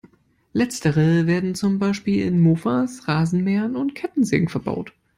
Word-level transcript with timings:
Letztere 0.51 1.27
werden 1.27 1.53
zum 1.53 1.77
Beispiel 1.77 2.25
in 2.25 2.41
Mofas, 2.41 3.07
Rasenmähern 3.07 3.75
und 3.75 3.93
Kettensägen 3.93 4.49
verbaut. 4.49 4.93